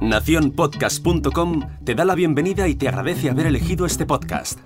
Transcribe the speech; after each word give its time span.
Naciónpodcast.com 0.00 1.60
te 1.84 1.94
da 1.94 2.04
la 2.04 2.14
bienvenida 2.14 2.68
y 2.68 2.74
te 2.74 2.88
agradece 2.88 3.30
haber 3.30 3.46
elegido 3.46 3.86
este 3.86 4.04
podcast. 4.06 4.60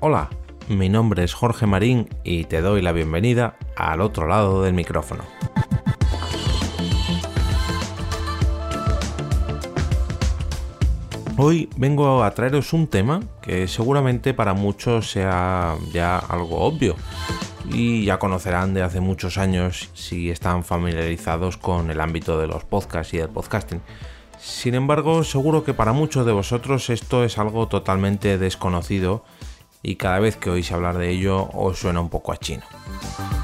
Hola, 0.00 0.30
mi 0.68 0.88
nombre 0.88 1.22
es 1.22 1.32
Jorge 1.34 1.66
Marín 1.66 2.08
y 2.24 2.44
te 2.44 2.60
doy 2.60 2.82
la 2.82 2.92
bienvenida 2.92 3.56
al 3.76 4.00
otro 4.00 4.26
lado 4.26 4.62
del 4.62 4.74
micrófono. 4.74 5.22
Hoy 11.44 11.68
vengo 11.76 12.22
a 12.22 12.30
traeros 12.34 12.72
un 12.72 12.86
tema 12.86 13.18
que 13.42 13.66
seguramente 13.66 14.32
para 14.32 14.54
muchos 14.54 15.10
sea 15.10 15.76
ya 15.92 16.16
algo 16.16 16.60
obvio 16.60 16.94
y 17.68 18.04
ya 18.04 18.20
conocerán 18.20 18.74
de 18.74 18.82
hace 18.82 19.00
muchos 19.00 19.38
años 19.38 19.90
si 19.92 20.30
están 20.30 20.62
familiarizados 20.62 21.56
con 21.56 21.90
el 21.90 22.00
ámbito 22.00 22.38
de 22.38 22.46
los 22.46 22.62
podcasts 22.62 23.12
y 23.14 23.16
del 23.16 23.28
podcasting. 23.28 23.80
Sin 24.38 24.76
embargo, 24.76 25.24
seguro 25.24 25.64
que 25.64 25.74
para 25.74 25.92
muchos 25.92 26.24
de 26.26 26.30
vosotros 26.30 26.88
esto 26.90 27.24
es 27.24 27.36
algo 27.38 27.66
totalmente 27.66 28.38
desconocido 28.38 29.24
y 29.82 29.96
cada 29.96 30.20
vez 30.20 30.36
que 30.36 30.48
oís 30.48 30.70
hablar 30.70 30.96
de 30.96 31.10
ello 31.10 31.50
os 31.54 31.76
suena 31.76 32.00
un 32.00 32.08
poco 32.08 32.30
a 32.30 32.36
chino. 32.36 32.62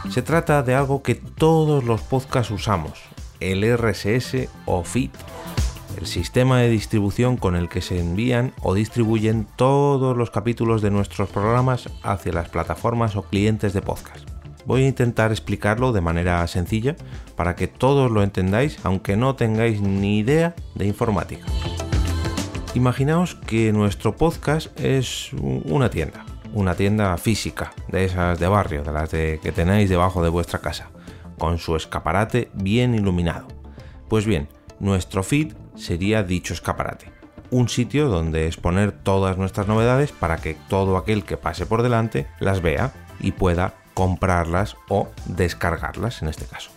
Se 0.09 0.23
trata 0.23 0.63
de 0.63 0.77
algo 0.77 1.03
que 1.03 1.17
todos 1.17 1.83
los 1.83 2.01
podcasts 2.03 2.53
usamos, 2.53 2.93
el 3.41 3.65
RSS 3.77 4.49
o 4.67 4.85
feed 4.85 5.11
el 5.99 6.07
sistema 6.07 6.61
de 6.61 6.69
distribución 6.69 7.37
con 7.37 7.57
el 7.57 7.69
que 7.69 7.83
se 7.83 7.99
envían 7.99 8.53
o 8.63 8.73
distribuyen 8.73 9.49
todos 9.57 10.17
los 10.17 10.31
capítulos 10.31 10.81
de 10.81 10.93
nuestros 10.93 11.29
programas 11.29 11.89
hacia 12.05 12.33
las 12.33 12.49
plataformas 12.49 13.17
o 13.17 13.23
clientes 13.23 13.73
de 13.73 13.83
podcast. 13.83 14.29
Voy 14.65 14.85
a 14.85 14.89
intentar 14.89 15.33
explicarlo 15.33 15.93
de 15.93 16.01
manera 16.01 16.47
sencilla 16.47 16.95
para 17.35 17.57
que 17.57 17.67
todos 17.67 18.13
lo 18.13 18.23
entendáis 18.23 18.79
aunque 18.85 19.17
no 19.17 19.35
tengáis 19.35 19.81
ni 19.81 20.19
idea 20.19 20.55
de 20.77 20.87
informática. 20.87 21.47
Imaginaos 22.75 23.35
que 23.35 23.73
nuestro 23.73 24.15
podcast 24.15 24.79
es 24.79 25.33
una 25.33 25.91
tienda, 25.91 26.25
una 26.53 26.77
tienda 26.77 27.17
física, 27.17 27.73
de 27.89 28.05
esas 28.05 28.39
de 28.39 28.47
barrio, 28.47 28.85
de 28.85 28.93
las 28.93 29.09
que 29.09 29.53
tenéis 29.53 29.91
debajo 29.91 30.23
de 30.23 30.29
vuestra 30.29 30.61
casa, 30.61 30.91
con 31.39 31.59
su 31.59 31.75
escaparate 31.75 32.51
bien 32.55 32.95
iluminado. 32.95 33.49
Pues 34.09 34.27
bien, 34.27 34.49
nuestro 34.79 35.25
feed 35.25 35.55
sería 35.79 36.23
dicho 36.23 36.55
escaparate, 36.55 37.11
un 37.51 37.69
sitio 37.69 38.09
donde 38.09 38.47
exponer 38.47 38.93
todas 38.93 39.39
nuestras 39.39 39.67
novedades 39.67 40.13
para 40.13 40.37
que 40.37 40.57
todo 40.69 40.97
aquel 40.97 41.25
que 41.25 41.37
pase 41.37 41.67
por 41.67 41.83
delante 41.83 42.27
las 42.41 42.61
vea 42.61 42.93
y 43.21 43.33
pueda 43.33 43.75
comprarlas 43.95 44.77
o 44.89 45.09
descargarlas 45.27 46.23
en 46.23 46.29
este 46.29 46.45
caso. 46.45 46.71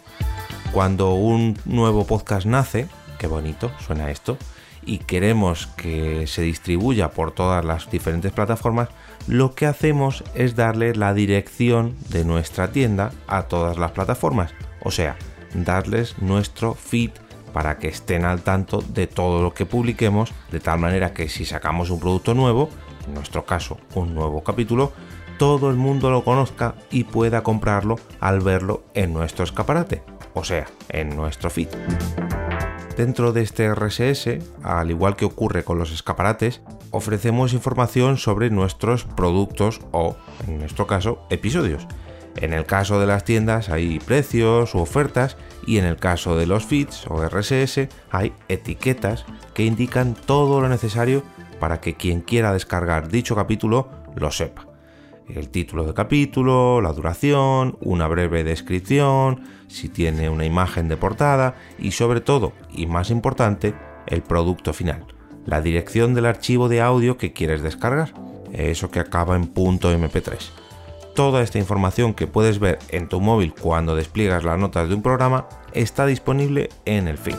Cuando 0.71 1.13
un 1.13 1.57
nuevo 1.65 2.05
podcast 2.07 2.45
nace, 2.45 2.87
qué 3.19 3.27
bonito 3.27 3.71
suena 3.85 4.09
esto, 4.09 4.37
y 4.83 4.99
queremos 4.99 5.67
que 5.67 6.25
se 6.27 6.41
distribuya 6.41 7.11
por 7.11 7.31
todas 7.31 7.63
las 7.63 7.91
diferentes 7.91 8.31
plataformas, 8.31 8.89
lo 9.27 9.53
que 9.53 9.67
hacemos 9.67 10.23
es 10.33 10.55
darle 10.55 10.95
la 10.95 11.13
dirección 11.13 11.95
de 12.09 12.25
nuestra 12.25 12.71
tienda 12.71 13.11
a 13.27 13.43
todas 13.43 13.77
las 13.77 13.91
plataformas, 13.91 14.53
o 14.83 14.89
sea, 14.89 15.17
darles 15.53 16.17
nuestro 16.19 16.73
feed 16.73 17.11
para 17.53 17.77
que 17.77 17.87
estén 17.87 18.25
al 18.25 18.41
tanto 18.41 18.81
de 18.81 19.07
todo 19.07 19.41
lo 19.41 19.53
que 19.53 19.65
publiquemos, 19.65 20.33
de 20.51 20.59
tal 20.59 20.79
manera 20.79 21.13
que 21.13 21.29
si 21.29 21.45
sacamos 21.45 21.89
un 21.89 21.99
producto 21.99 22.33
nuevo, 22.33 22.69
en 23.07 23.13
nuestro 23.13 23.45
caso 23.45 23.77
un 23.95 24.13
nuevo 24.13 24.43
capítulo, 24.43 24.93
todo 25.37 25.69
el 25.69 25.75
mundo 25.75 26.11
lo 26.11 26.23
conozca 26.23 26.75
y 26.91 27.05
pueda 27.05 27.41
comprarlo 27.43 27.95
al 28.19 28.41
verlo 28.41 28.83
en 28.93 29.13
nuestro 29.13 29.43
escaparate, 29.43 30.03
o 30.33 30.43
sea, 30.43 30.67
en 30.89 31.15
nuestro 31.15 31.49
feed. 31.49 31.69
Dentro 32.95 33.33
de 33.33 33.41
este 33.41 33.73
RSS, 33.73 34.37
al 34.63 34.91
igual 34.91 35.15
que 35.15 35.25
ocurre 35.25 35.63
con 35.63 35.79
los 35.79 35.91
escaparates, 35.91 36.61
ofrecemos 36.91 37.53
información 37.53 38.17
sobre 38.17 38.49
nuestros 38.49 39.05
productos 39.05 39.81
o, 39.91 40.15
en 40.47 40.59
nuestro 40.59 40.85
caso, 40.85 41.25
episodios 41.29 41.87
en 42.37 42.53
el 42.53 42.65
caso 42.65 42.99
de 42.99 43.07
las 43.07 43.23
tiendas 43.23 43.69
hay 43.69 43.99
precios 43.99 44.73
u 44.75 44.79
ofertas 44.79 45.37
y 45.65 45.77
en 45.77 45.85
el 45.85 45.97
caso 45.97 46.37
de 46.37 46.47
los 46.47 46.65
feeds 46.65 47.05
o 47.07 47.23
RSS 47.27 47.89
hay 48.09 48.33
etiquetas 48.47 49.25
que 49.53 49.65
indican 49.65 50.15
todo 50.15 50.61
lo 50.61 50.69
necesario 50.69 51.23
para 51.59 51.81
que 51.81 51.95
quien 51.95 52.21
quiera 52.21 52.53
descargar 52.53 53.09
dicho 53.09 53.35
capítulo 53.35 53.89
lo 54.15 54.31
sepa. 54.31 54.67
El 55.27 55.49
título 55.49 55.85
de 55.85 55.93
capítulo, 55.93 56.81
la 56.81 56.91
duración, 56.91 57.77
una 57.79 58.07
breve 58.07 58.43
descripción, 58.43 59.43
si 59.67 59.87
tiene 59.87 60.29
una 60.29 60.45
imagen 60.45 60.89
de 60.89 60.97
portada 60.97 61.55
y 61.79 61.91
sobre 61.91 62.19
todo, 62.19 62.53
y 62.73 62.87
más 62.87 63.11
importante, 63.11 63.73
el 64.07 64.23
producto 64.23 64.73
final, 64.73 65.05
la 65.45 65.61
dirección 65.61 66.13
del 66.13 66.25
archivo 66.25 66.67
de 66.67 66.81
audio 66.81 67.17
que 67.17 67.31
quieres 67.31 67.61
descargar, 67.61 68.13
eso 68.51 68.91
que 68.91 68.99
acaba 68.99 69.35
en 69.35 69.53
.mp3 69.53 70.60
toda 71.13 71.41
esta 71.41 71.59
información 71.59 72.13
que 72.13 72.27
puedes 72.27 72.59
ver 72.59 72.79
en 72.89 73.07
tu 73.07 73.21
móvil 73.21 73.53
cuando 73.53 73.95
despliegas 73.95 74.43
las 74.43 74.57
notas 74.57 74.89
de 74.89 74.95
un 74.95 75.01
programa 75.01 75.47
está 75.73 76.05
disponible 76.05 76.69
en 76.85 77.07
el 77.07 77.17
feed. 77.17 77.35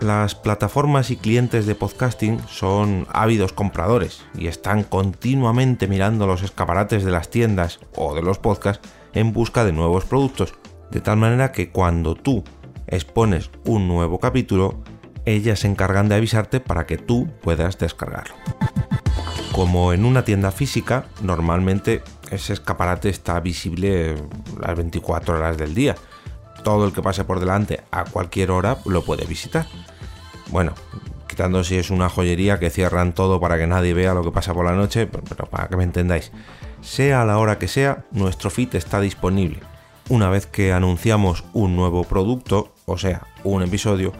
Las 0.00 0.34
plataformas 0.34 1.10
y 1.10 1.16
clientes 1.16 1.66
de 1.66 1.74
podcasting 1.74 2.38
son 2.46 3.06
ávidos 3.12 3.52
compradores 3.52 4.22
y 4.36 4.48
están 4.48 4.82
continuamente 4.82 5.88
mirando 5.88 6.26
los 6.26 6.42
escaparates 6.42 7.04
de 7.04 7.10
las 7.10 7.30
tiendas 7.30 7.80
o 7.96 8.14
de 8.14 8.22
los 8.22 8.38
podcasts 8.38 8.86
en 9.14 9.32
busca 9.32 9.64
de 9.64 9.72
nuevos 9.72 10.04
productos, 10.04 10.54
de 10.90 11.00
tal 11.00 11.16
manera 11.16 11.52
que 11.52 11.70
cuando 11.70 12.16
tú 12.16 12.44
expones 12.86 13.50
un 13.64 13.88
nuevo 13.88 14.18
capítulo, 14.18 14.82
ellas 15.24 15.60
se 15.60 15.68
encargan 15.68 16.08
de 16.08 16.16
avisarte 16.16 16.60
para 16.60 16.84
que 16.84 16.98
tú 16.98 17.28
puedas 17.40 17.78
descargarlo. 17.78 18.34
Como 19.52 19.92
en 19.92 20.04
una 20.04 20.24
tienda 20.24 20.50
física, 20.50 21.06
normalmente 21.22 22.02
ese 22.34 22.52
escaparate 22.52 23.08
está 23.08 23.40
visible 23.40 24.16
las 24.60 24.76
24 24.76 25.36
horas 25.36 25.56
del 25.56 25.74
día. 25.74 25.94
Todo 26.62 26.86
el 26.86 26.92
que 26.92 27.02
pase 27.02 27.24
por 27.24 27.40
delante 27.40 27.82
a 27.90 28.04
cualquier 28.04 28.50
hora 28.50 28.78
lo 28.84 29.04
puede 29.04 29.26
visitar. 29.26 29.66
Bueno, 30.48 30.72
quitando 31.26 31.64
si 31.64 31.76
es 31.76 31.90
una 31.90 32.08
joyería 32.08 32.58
que 32.58 32.70
cierran 32.70 33.12
todo 33.12 33.40
para 33.40 33.58
que 33.58 33.66
nadie 33.66 33.94
vea 33.94 34.14
lo 34.14 34.22
que 34.22 34.30
pasa 34.30 34.54
por 34.54 34.64
la 34.64 34.72
noche, 34.72 35.06
pero 35.06 35.46
para 35.46 35.68
que 35.68 35.76
me 35.76 35.84
entendáis. 35.84 36.32
Sea 36.80 37.24
la 37.24 37.38
hora 37.38 37.58
que 37.58 37.68
sea, 37.68 38.04
nuestro 38.12 38.50
feed 38.50 38.74
está 38.74 39.00
disponible. 39.00 39.60
Una 40.10 40.28
vez 40.28 40.46
que 40.46 40.72
anunciamos 40.72 41.44
un 41.52 41.76
nuevo 41.76 42.04
producto, 42.04 42.74
o 42.84 42.98
sea, 42.98 43.26
un 43.42 43.62
episodio, 43.62 44.12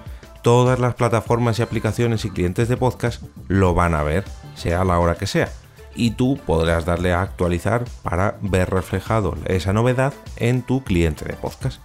todas 0.43 0.79
las 0.79 0.95
plataformas 0.95 1.59
y 1.59 1.63
aplicaciones 1.63 2.25
y 2.25 2.31
clientes 2.31 2.69
de 2.69 2.77
podcast 2.77 3.23
lo 3.49 3.75
van 3.75 3.95
a 3.95 4.03
ver, 4.03 4.25
sea 4.55 4.85
la 4.85 4.99
hora 4.99 5.15
que 5.15 5.27
sea. 5.27 5.51
Y 5.95 6.13
tú 6.13 6.39
podrás 6.45 6.85
darle 6.85 7.13
a 7.13 7.23
actualizar 7.23 7.85
para 8.03 8.37
ver 8.41 8.71
reflejado 8.71 9.35
esa 9.47 9.73
novedad 9.73 10.13
en 10.37 10.63
tu 10.63 10.83
cliente 10.83 11.25
de 11.25 11.35
podcast. 11.35 11.81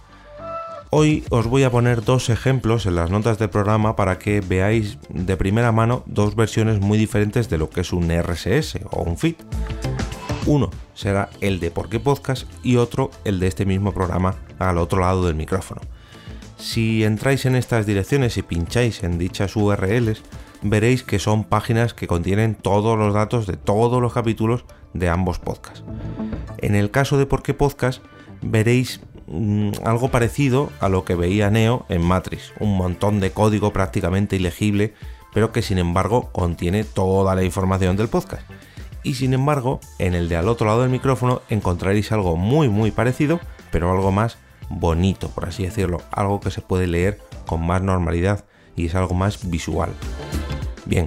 Hoy 0.92 1.22
os 1.30 1.46
voy 1.46 1.62
a 1.62 1.70
poner 1.70 2.02
dos 2.02 2.30
ejemplos 2.30 2.84
en 2.84 2.96
las 2.96 3.10
notas 3.10 3.38
del 3.38 3.48
programa 3.48 3.94
para 3.94 4.18
que 4.18 4.40
veáis 4.40 4.98
de 5.08 5.36
primera 5.36 5.70
mano 5.70 6.02
dos 6.06 6.34
versiones 6.34 6.80
muy 6.80 6.98
diferentes 6.98 7.48
de 7.48 7.58
lo 7.58 7.70
que 7.70 7.82
es 7.82 7.92
un 7.92 8.10
RSS 8.10 8.80
o 8.90 9.02
un 9.02 9.16
feed. 9.16 9.36
Uno 10.46 10.70
será 10.94 11.30
el 11.40 11.60
de 11.60 11.70
Por 11.70 11.88
qué 11.88 12.00
Podcast 12.00 12.48
y 12.64 12.74
otro 12.76 13.12
el 13.24 13.38
de 13.38 13.46
este 13.46 13.66
mismo 13.66 13.92
programa 13.92 14.34
al 14.58 14.78
otro 14.78 15.00
lado 15.00 15.24
del 15.26 15.36
micrófono. 15.36 15.80
Si 16.58 17.04
entráis 17.04 17.46
en 17.46 17.54
estas 17.54 17.86
direcciones 17.86 18.36
y 18.36 18.42
pincháis 18.42 19.04
en 19.04 19.16
dichas 19.16 19.54
URLs, 19.54 20.22
veréis 20.62 21.02
que 21.02 21.18
son 21.18 21.44
páginas 21.44 21.94
que 21.94 22.06
contienen 22.06 22.54
todos 22.54 22.98
los 22.98 23.14
datos 23.14 23.46
de 23.46 23.56
todos 23.56 24.00
los 24.00 24.12
capítulos 24.12 24.64
de 24.94 25.08
ambos 25.08 25.38
podcasts. 25.38 25.84
En 26.58 26.74
el 26.74 26.90
caso 26.90 27.18
de 27.18 27.26
Por 27.26 27.42
qué 27.42 27.54
Podcast, 27.54 28.02
veréis 28.42 29.00
mm, 29.26 29.72
algo 29.84 30.10
parecido 30.10 30.70
a 30.80 30.88
lo 30.88 31.04
que 31.04 31.14
veía 31.14 31.50
Neo 31.50 31.86
en 31.88 32.02
Matrix, 32.02 32.52
un 32.58 32.76
montón 32.76 33.20
de 33.20 33.30
código 33.30 33.72
prácticamente 33.72 34.36
ilegible, 34.36 34.94
pero 35.32 35.52
que 35.52 35.62
sin 35.62 35.78
embargo 35.78 36.30
contiene 36.32 36.84
toda 36.84 37.34
la 37.34 37.44
información 37.44 37.96
del 37.96 38.08
podcast. 38.08 38.42
Y 39.02 39.14
sin 39.14 39.32
embargo, 39.32 39.80
en 39.98 40.14
el 40.14 40.28
de 40.28 40.36
al 40.36 40.48
otro 40.48 40.66
lado 40.66 40.82
del 40.82 40.90
micrófono 40.90 41.40
encontraréis 41.48 42.12
algo 42.12 42.36
muy 42.36 42.68
muy 42.68 42.90
parecido, 42.90 43.40
pero 43.70 43.90
algo 43.90 44.12
más 44.12 44.36
bonito, 44.68 45.30
por 45.30 45.46
así 45.46 45.64
decirlo, 45.64 46.02
algo 46.12 46.40
que 46.40 46.50
se 46.50 46.60
puede 46.60 46.86
leer 46.86 47.18
con 47.46 47.66
más 47.66 47.82
normalidad 47.82 48.44
y 48.76 48.86
es 48.86 48.94
algo 48.94 49.14
más 49.14 49.50
visual. 49.50 49.90
Bien, 50.90 51.06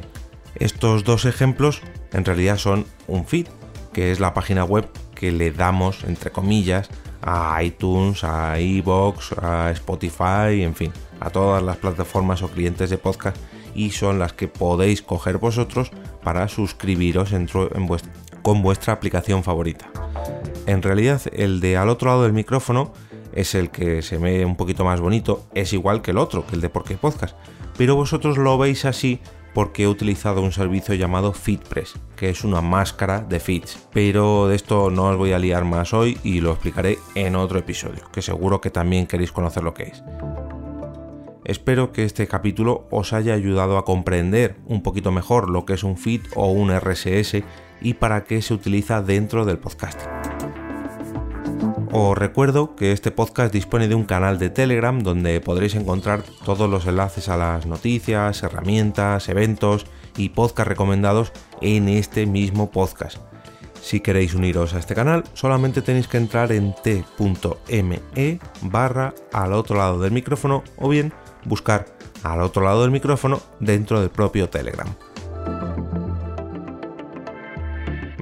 estos 0.56 1.04
dos 1.04 1.26
ejemplos 1.26 1.82
en 2.14 2.24
realidad 2.24 2.56
son 2.56 2.86
un 3.06 3.26
feed, 3.26 3.48
que 3.92 4.14
es 4.14 4.22
la 4.22 4.34
página 4.34 4.64
web 4.64 4.88
que 5.14 5.34
le 5.34 5.52
damos, 5.52 6.06
entre 6.06 6.32
comillas, 6.32 6.90
a 7.22 7.62
iTunes, 7.62 8.24
a 8.24 8.58
iBox, 8.62 9.34
a 9.34 9.72
Spotify, 9.72 10.64
en 10.64 10.74
fin, 10.74 10.94
a 11.20 11.32
todas 11.32 11.62
las 11.62 11.76
plataformas 11.76 12.42
o 12.44 12.48
clientes 12.48 12.92
de 12.92 12.98
podcast 12.98 13.36
y 13.76 13.92
son 13.92 14.20
las 14.20 14.32
que 14.32 14.48
podéis 14.48 15.02
coger 15.02 15.38
vosotros 15.38 15.92
para 16.24 16.48
suscribiros 16.48 17.34
con 18.42 18.62
vuestra 18.62 18.94
aplicación 18.94 19.44
favorita. 19.44 19.92
En 20.66 20.82
realidad 20.82 21.22
el 21.34 21.60
de 21.60 21.76
al 21.76 21.90
otro 21.90 22.10
lado 22.10 22.24
del 22.24 22.32
micrófono 22.32 22.94
es 23.34 23.54
el 23.54 23.70
que 23.70 24.02
se 24.02 24.18
ve 24.18 24.46
un 24.46 24.56
poquito 24.56 24.86
más 24.86 25.02
bonito, 25.02 25.46
es 25.54 25.74
igual 25.74 26.02
que 26.02 26.12
el 26.12 26.20
otro, 26.20 26.48
que 26.48 26.56
el 26.56 26.62
de 26.62 26.70
Porque 26.70 26.96
Podcast, 26.96 27.36
pero 27.78 27.98
vosotros 27.98 28.38
lo 28.38 28.58
veis 28.58 28.86
así 28.86 29.20
porque 29.54 29.84
he 29.84 29.88
utilizado 29.88 30.42
un 30.42 30.52
servicio 30.52 30.96
llamado 30.96 31.34
FitPress, 31.34 31.96
que 32.16 32.30
es 32.30 32.44
una 32.44 32.62
máscara 32.62 33.22
de 33.22 33.40
fits. 33.40 33.88
Pero 33.94 34.48
de 34.48 34.56
esto 34.56 34.90
no 34.90 35.10
os 35.10 35.18
voy 35.18 35.34
a 35.34 35.40
liar 35.40 35.66
más 35.66 35.94
hoy 35.94 36.18
y 36.24 36.42
lo 36.42 36.52
explicaré 36.52 36.98
en 37.16 37.36
otro 37.36 37.60
episodio, 37.60 38.10
que 38.12 38.22
seguro 38.22 38.62
que 38.62 38.70
también 38.70 39.08
queréis 39.08 39.32
conocer 39.32 39.64
lo 39.64 39.74
que 39.74 39.84
es. 39.84 40.04
Espero 41.46 41.92
que 41.92 42.06
este 42.06 42.26
capítulo 42.28 42.88
os 42.90 43.12
haya 43.12 43.34
ayudado 43.34 43.78
a 43.78 43.84
comprender 43.84 44.56
un 44.66 44.82
poquito 44.82 45.12
mejor 45.12 45.50
lo 45.50 45.66
que 45.66 45.74
es 45.74 45.84
un 45.84 45.98
feed 45.98 46.22
o 46.36 46.52
un 46.52 46.72
RSS 46.72 47.44
y 47.82 47.96
para 47.96 48.24
qué 48.24 48.42
se 48.42 48.54
utiliza 48.54 49.02
dentro 49.02 49.44
del 49.44 49.58
podcasting. 49.58 50.23
Os 51.96 52.18
recuerdo 52.18 52.76
que 52.76 52.92
este 52.92 53.12
podcast 53.12 53.54
dispone 53.54 53.88
de 53.88 53.94
un 53.94 54.06
canal 54.06 54.40
de 54.40 54.50
Telegram 54.50 54.98
donde 54.98 55.40
podréis 55.42 55.76
encontrar 55.76 56.24
todos 56.44 56.68
los 56.68 56.88
enlaces 56.88 57.30
a 57.30 57.38
las 57.38 57.68
noticias, 57.68 58.42
herramientas, 58.42 59.30
eventos 59.30 59.86
y 60.18 60.30
podcast 60.30 60.68
recomendados 60.70 61.32
en 61.62 61.88
este 61.88 62.26
mismo 62.26 62.72
podcast. 62.72 63.18
Si 63.80 64.00
queréis 64.00 64.34
uniros 64.34 64.74
a 64.74 64.80
este 64.80 64.96
canal, 64.96 65.24
solamente 65.36 65.84
tenéis 65.84 66.08
que 66.08 66.18
entrar 66.18 66.52
en 66.52 66.74
t.me 66.84 68.40
barra 68.64 69.14
al 69.32 69.54
otro 69.54 69.78
lado 69.78 70.00
del 70.00 70.14
micrófono 70.14 70.64
o 70.78 70.90
bien 70.90 71.14
buscar 71.46 71.86
al 72.24 72.42
otro 72.42 72.64
lado 72.64 72.82
del 72.82 72.90
micrófono 72.90 73.40
dentro 73.60 74.02
del 74.02 74.10
propio 74.10 74.50
Telegram. 74.50 74.88